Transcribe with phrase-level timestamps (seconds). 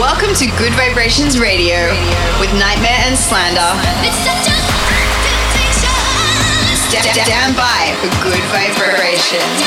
[0.00, 1.76] Welcome to Gud Vibrations Radio
[2.40, 3.70] with NGHTMRE and Slander.
[6.88, 9.60] Sta- Stand by for good vibrations.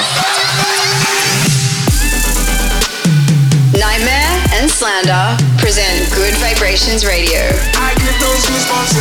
[3.77, 7.39] NGHTMRE and Slander present Gud Vibrations Radio.
[7.77, 8.97] I get those goosebumps.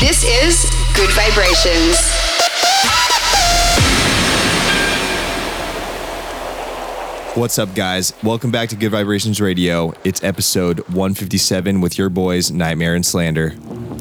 [0.00, 2.21] This is Good Vibrations.
[7.34, 8.12] What's up, guys?
[8.22, 9.94] Welcome back to Gud Vibrations Radio.
[10.04, 13.54] It's episode 157 with your boys, NGHTMRE and Slander.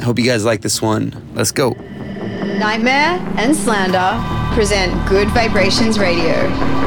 [0.03, 1.29] Hope you guys like this one.
[1.33, 1.71] Let's go.
[1.71, 2.89] NGHTMRE
[3.37, 6.80] and Slander present Gud Vibrations Radio.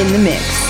[0.00, 0.69] in the mix.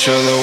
[0.00, 0.39] each other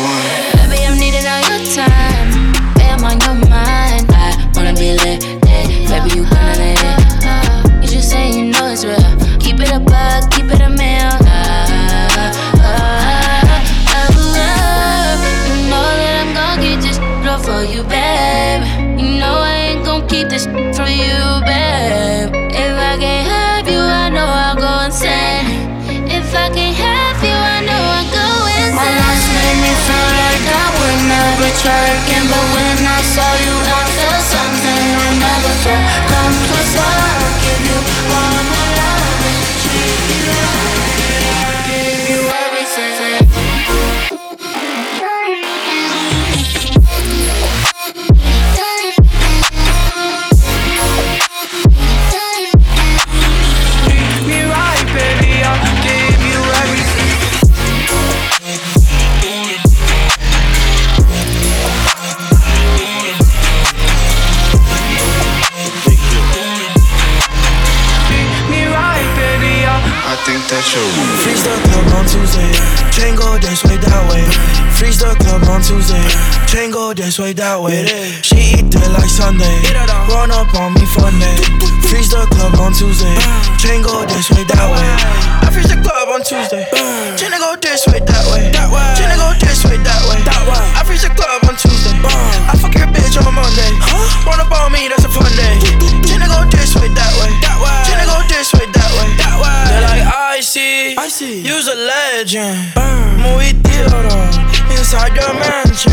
[101.20, 102.76] Missy, you's a legend.
[102.76, 103.18] Burn.
[103.22, 104.08] Muy theater,
[104.70, 105.92] inside your mansion.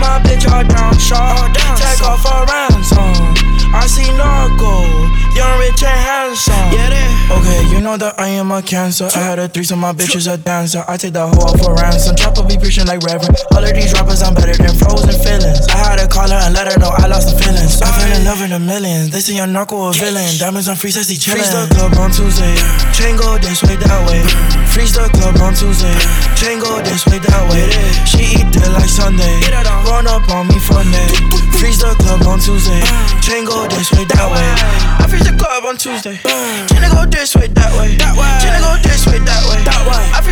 [0.00, 1.38] My bitch, all down shot.
[1.38, 3.35] All down Take off a ransom.
[3.74, 4.86] I see Narco,
[5.34, 6.54] young, rich, and handsome.
[6.72, 7.06] Yeah, they.
[7.26, 9.10] Okay, you know that I am a cancer.
[9.14, 10.84] I had a threesome, my bitch is a dancer.
[10.86, 12.14] I take that whole for ransom.
[12.14, 13.34] Chopper be preaching like Reverend.
[13.50, 15.66] All of these rappers, I'm better than frozen feelings.
[15.66, 17.82] I had to call her and let her know I lost the feelings.
[17.82, 19.10] I fell in love in the millions.
[19.10, 20.38] They see a narco a villain.
[20.38, 21.42] Diamonds on free, sexy chillin'.
[21.42, 22.54] Freeze the club on Tuesday.
[22.94, 24.22] Chain go this way, that way.
[24.70, 25.96] Freeze the club on Tuesday.
[26.38, 27.66] Chain go this way, that way.
[28.06, 29.34] She eat it like Sunday.
[29.90, 31.10] Run up on me Funday.
[31.58, 32.84] Freeze the club on Tuesday.
[33.24, 34.44] Chain go this way, that way.
[35.00, 36.20] I finish the club on Tuesday.
[36.68, 37.96] Tryna go this way, that way.
[37.96, 38.28] That way.
[38.60, 39.64] Go this way, that way.
[39.64, 40.25] That way.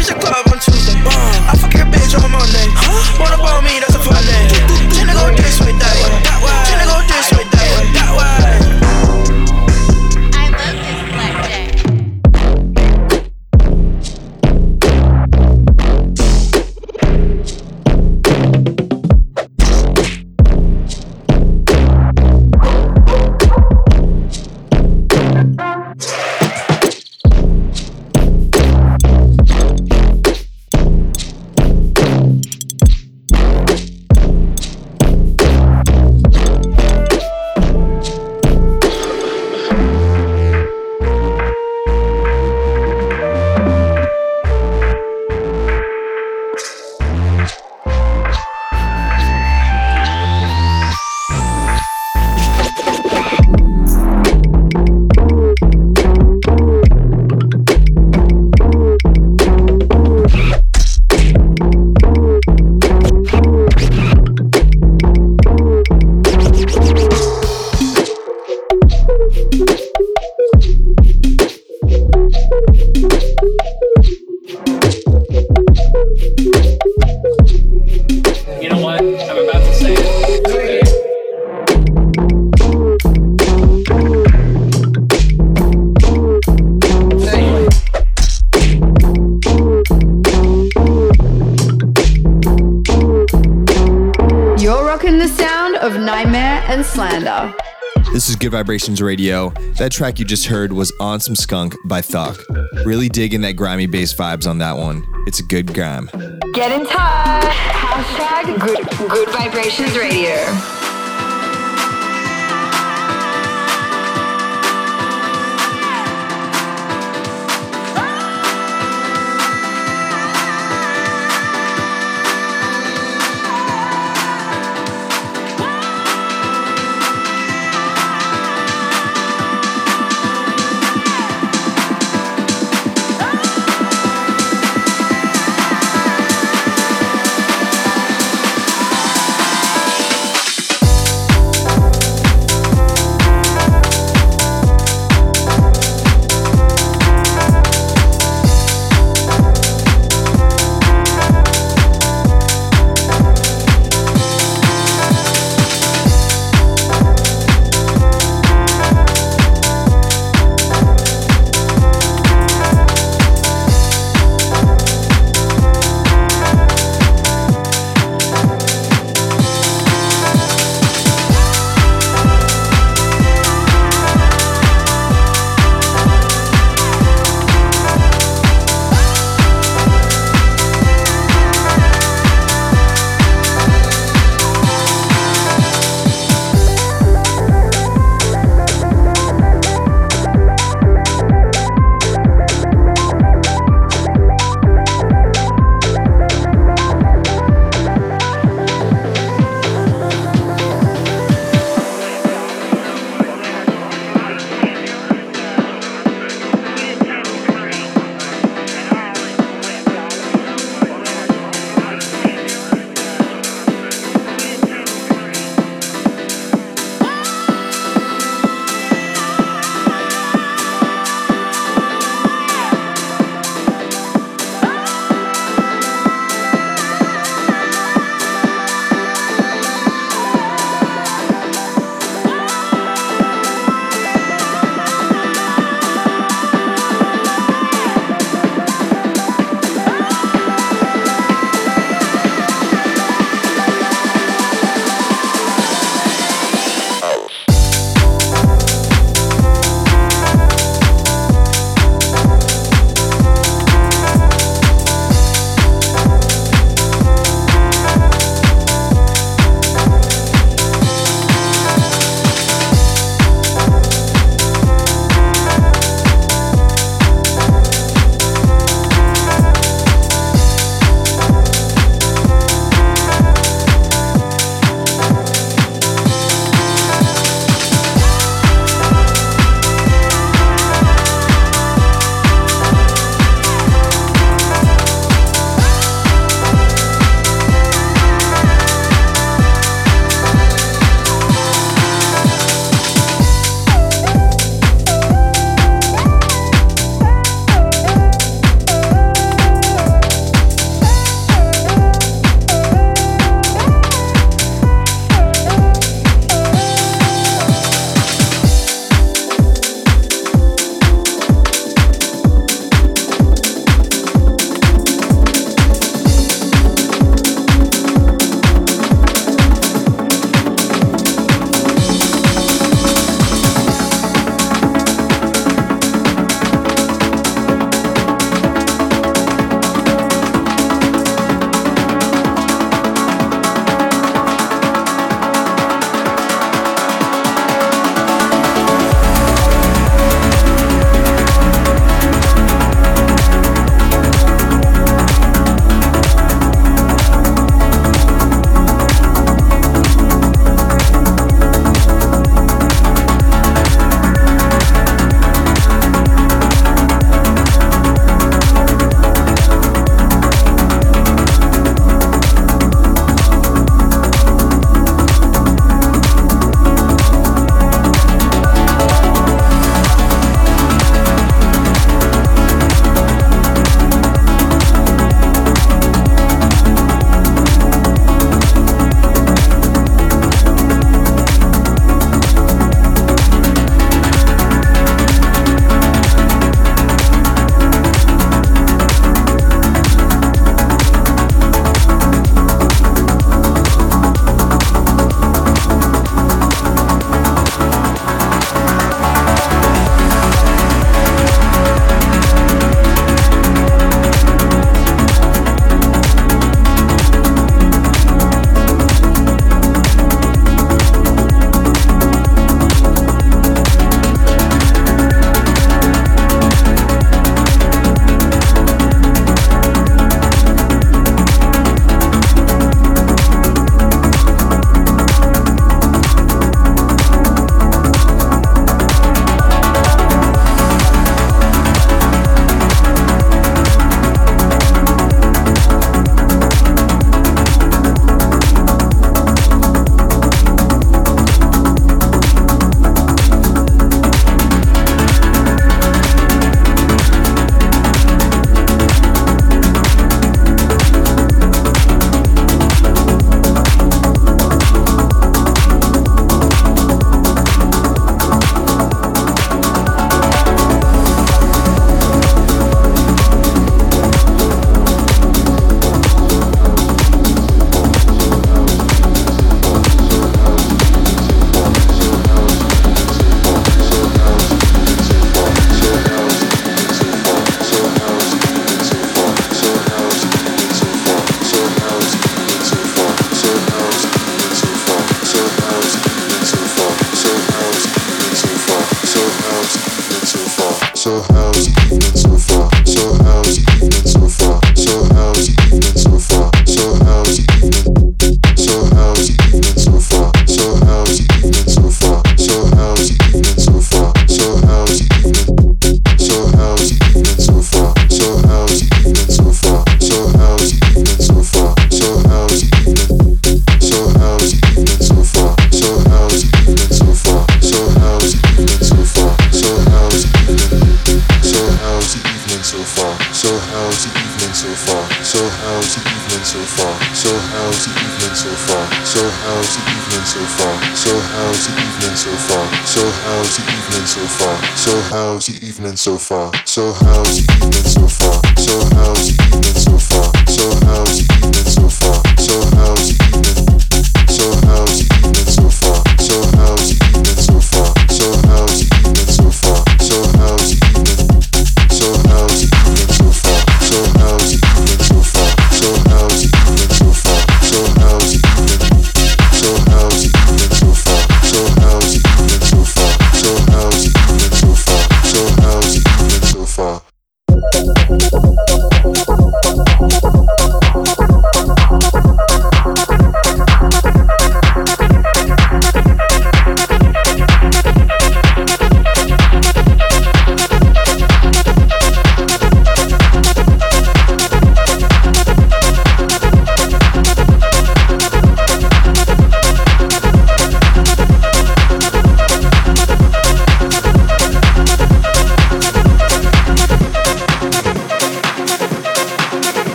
[98.55, 99.51] Vibrations Radio.
[99.79, 102.41] That track you just heard was On Some Skunk by Thok.
[102.85, 105.05] Really digging that grimy bass vibes on that one.
[105.27, 106.09] It's a good grime.
[106.53, 107.53] Get in touch.
[107.53, 110.84] Hashtag good, good Vibrations Radio.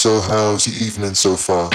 [0.00, 1.68] So how's the evening so far?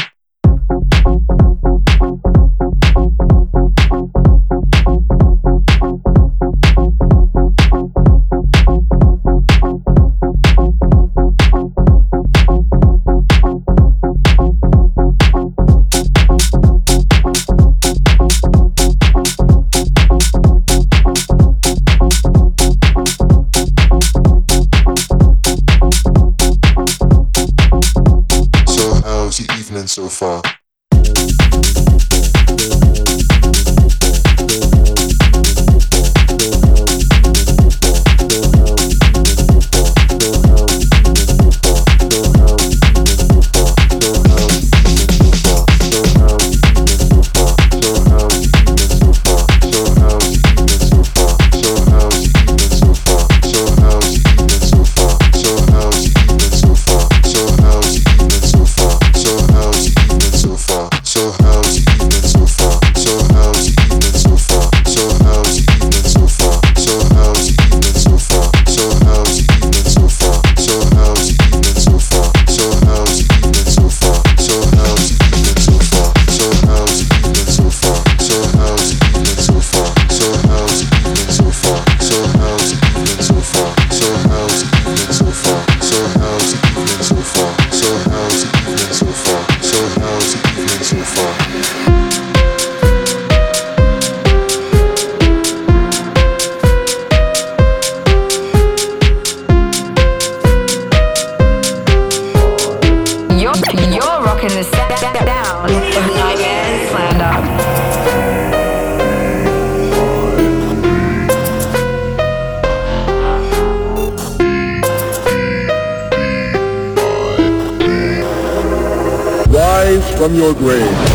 [120.25, 121.14] From your grave.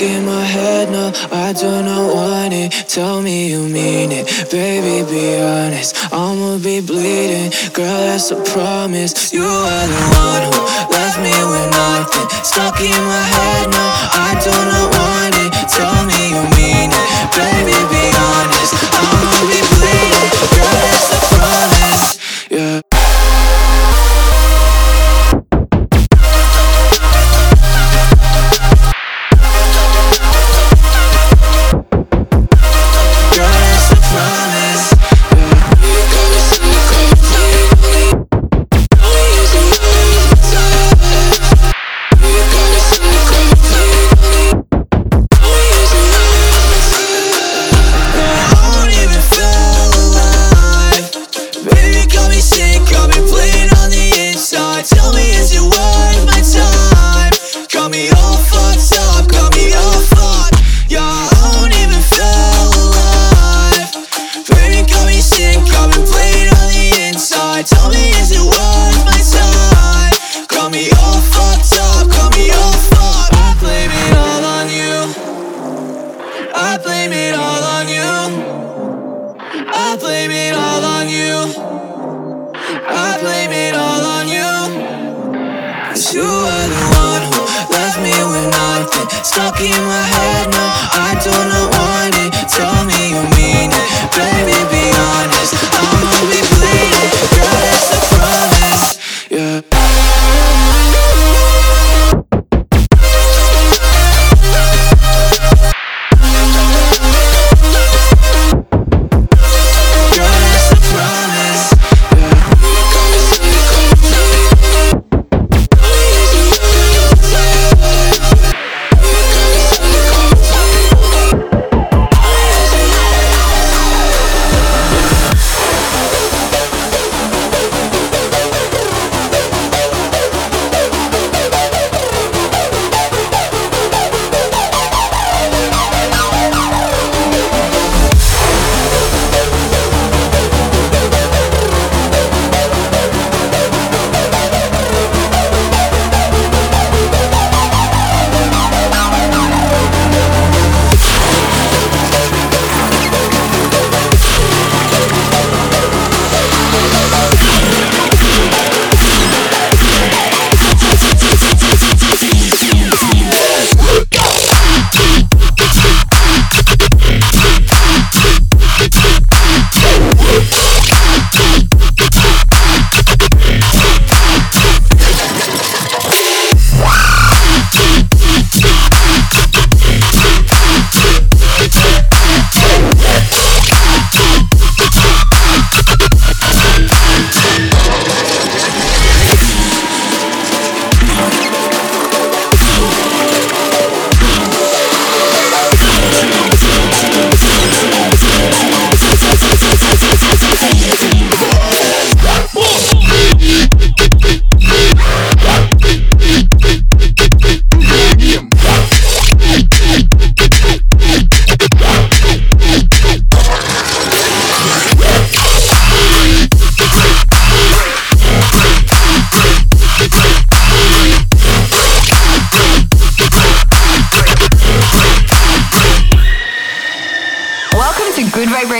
[0.00, 1.12] stuck in my head now.
[1.30, 2.72] I do not want it.
[2.88, 5.04] Tell me you mean it, baby.
[5.10, 5.96] Be honest.
[6.12, 8.00] I'ma be bleeding, girl.
[8.08, 9.32] That's a promise.
[9.32, 10.62] You are the one who
[10.94, 12.28] left me with nothing.
[12.44, 13.90] Stuck in my head now.
[14.12, 15.50] I do not want it.
[15.68, 16.59] Tell me you mean it.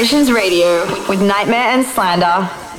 [0.00, 2.69] Vibrations Radio with NGHTMRE and Slander.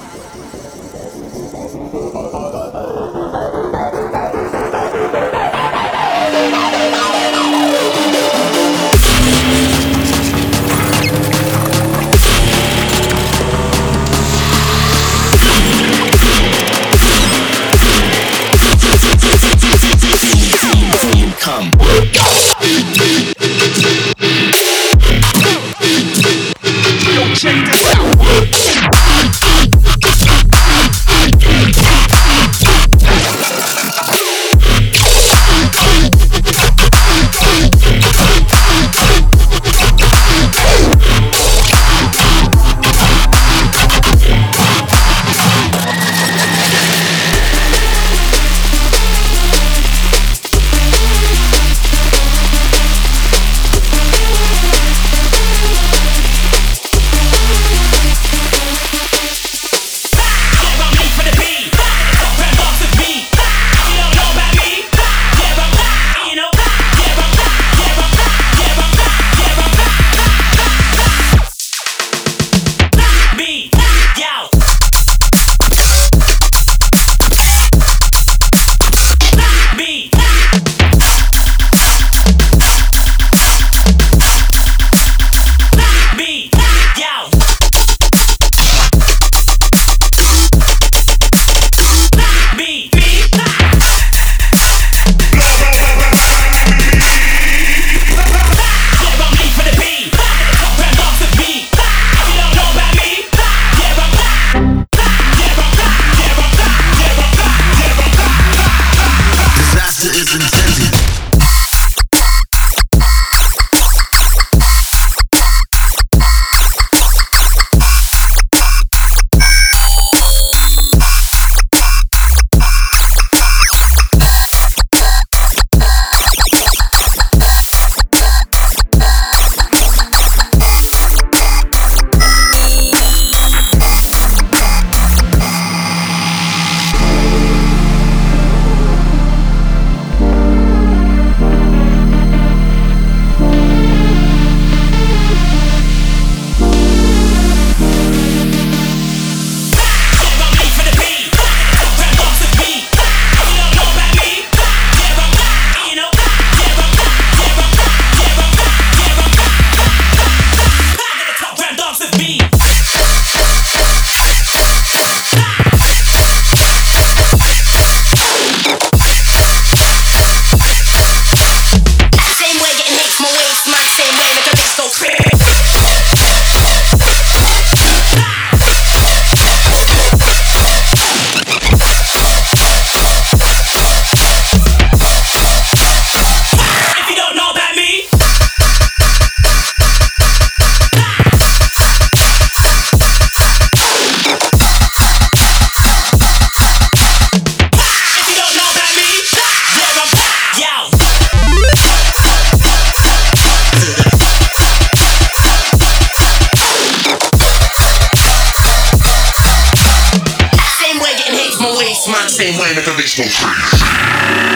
[212.41, 214.50] same way in the conventional trade.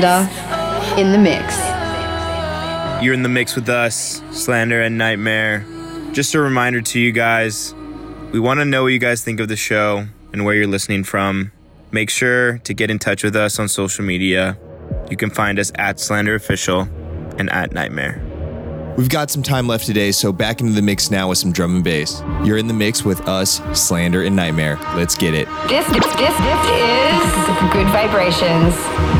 [0.00, 1.58] Slander in the mix.
[3.04, 6.14] You're in the mix with us, Slander and NGHTMRE.
[6.14, 7.74] Just a reminder to you guys
[8.32, 11.04] we want to know what you guys think of the show and where you're listening
[11.04, 11.52] from.
[11.90, 14.56] Make sure to get in touch with us on social media.
[15.10, 16.88] You can find us at Slander Official
[17.38, 18.96] and at NGHTMRE.
[18.96, 21.74] We've got some time left today, so back into the mix now with some drum
[21.76, 22.22] and bass.
[22.42, 24.96] You're in the mix with us, Slander and NGHTMRE.
[24.96, 25.46] Let's get it.
[25.68, 29.19] This, this, this, this is Gud Vibrations.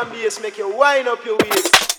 [0.00, 1.89] and Zambians, make you wind up your waist.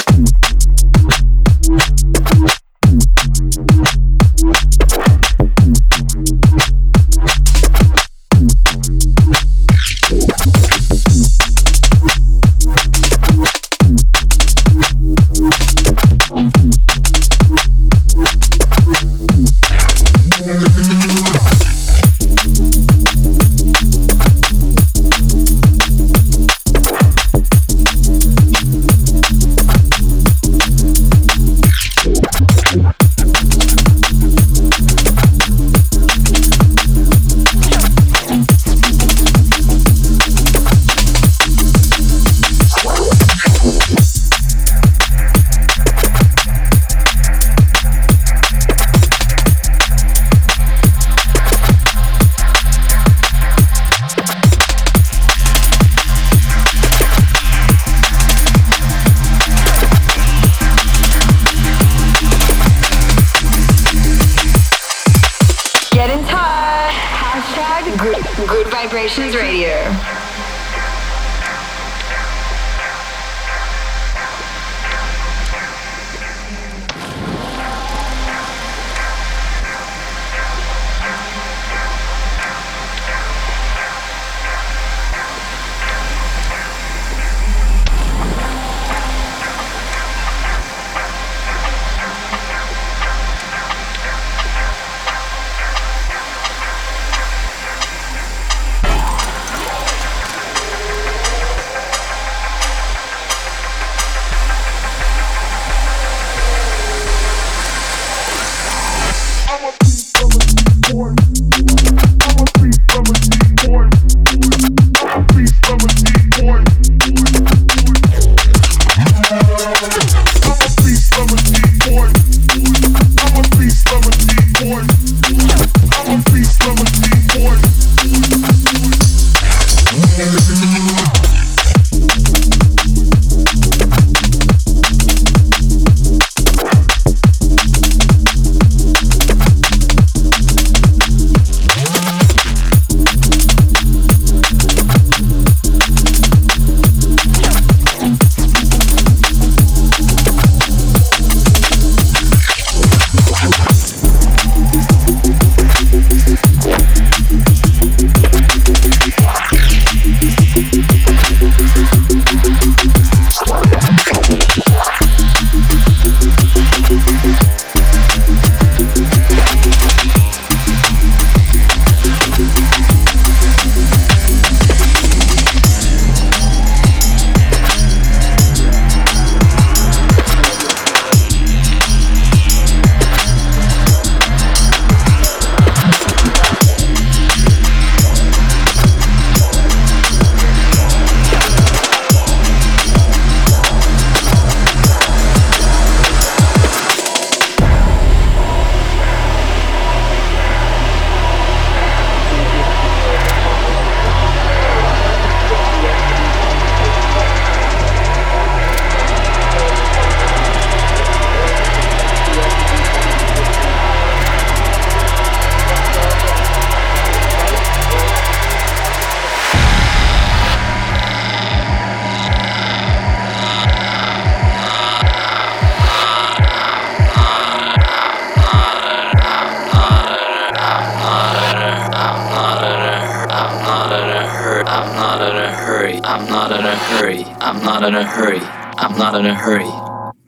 [237.82, 238.40] Not in a hurry.
[238.78, 239.66] I'm not in a hurry.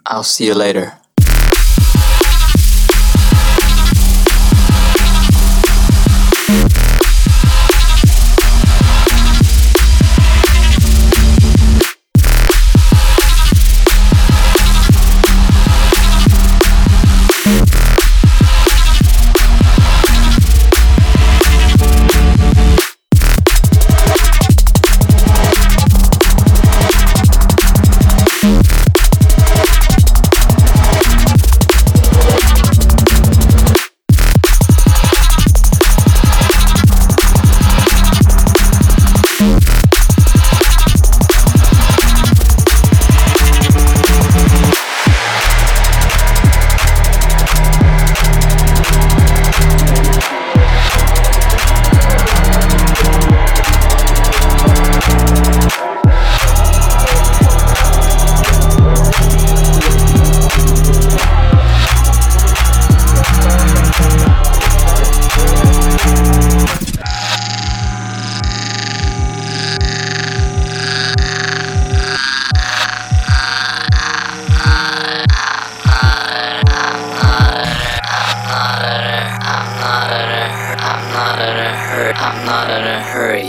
[0.07, 0.93] I'll see you later.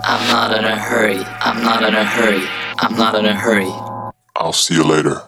[0.03, 1.19] I'm not in a hurry.
[1.19, 2.43] I'm not in a hurry.
[2.79, 3.71] I'm not in a hurry.
[4.37, 5.23] I'll see you later.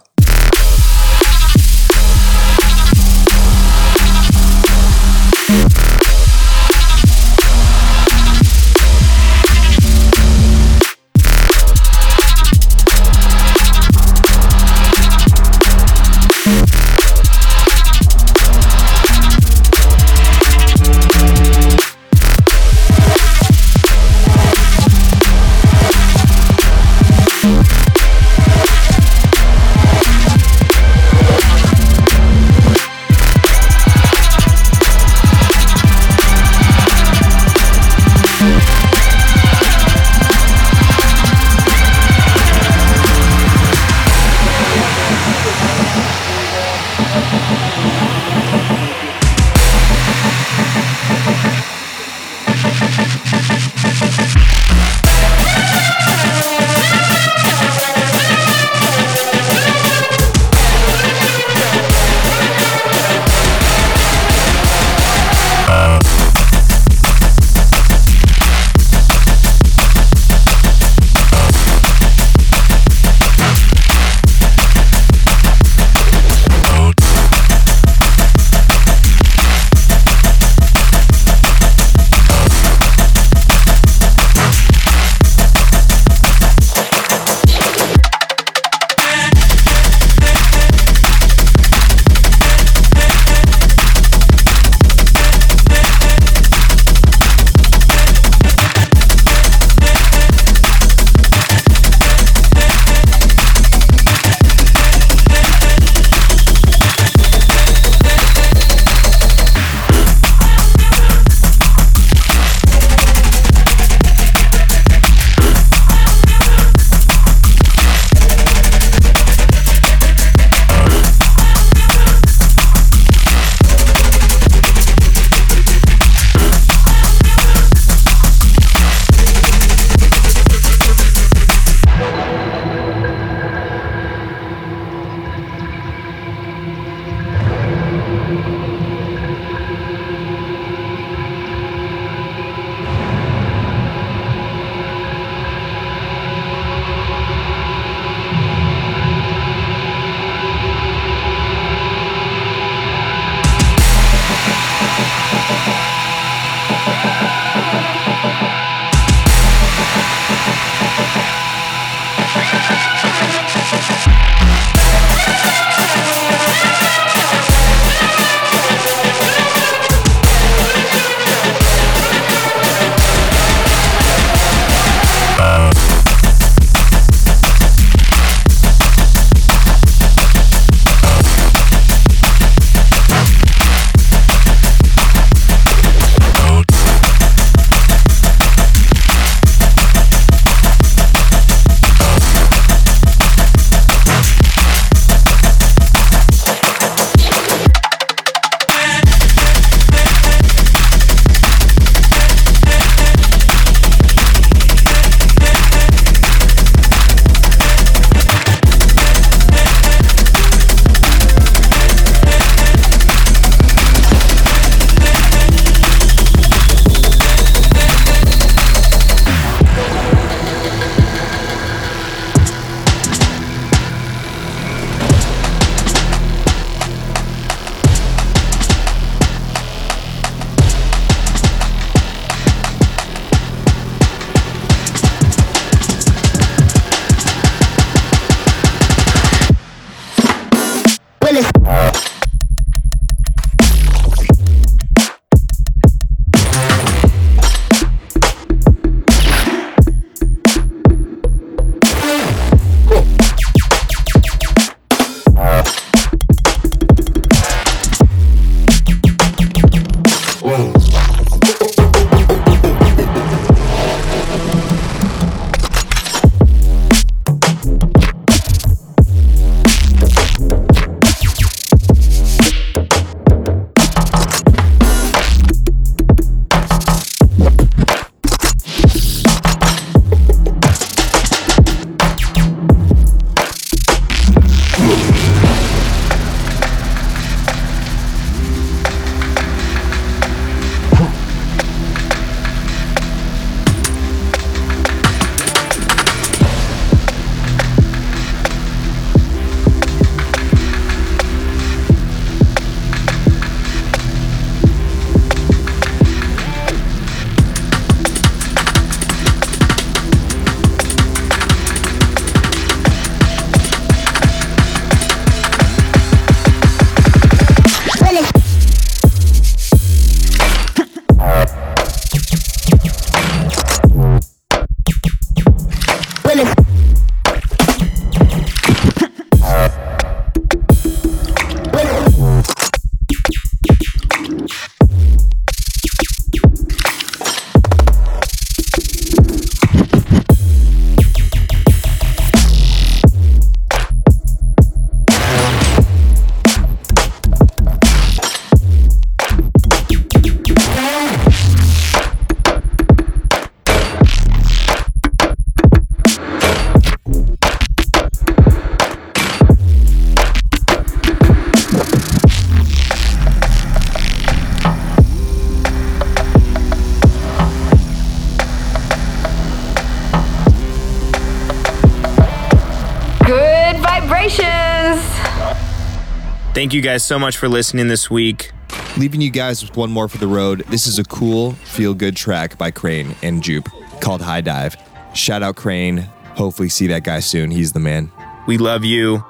[376.66, 378.50] Thank you guys so much for listening this week.
[378.96, 380.64] Leaving you guys with one more for the road.
[380.66, 383.68] This is a cool, feel good track by Crane and Jupe
[384.00, 384.76] called High Dive.
[385.14, 385.98] Shout out Crane.
[386.34, 387.52] Hopefully, see that guy soon.
[387.52, 388.10] He's the man.
[388.48, 389.24] We love you.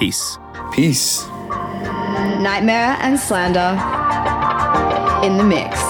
[0.00, 0.36] Peace.
[0.72, 1.22] Peace.
[1.22, 3.70] NGHTMRE and slander
[5.24, 5.83] in the mix.